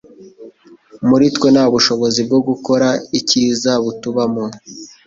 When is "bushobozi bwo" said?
1.73-2.39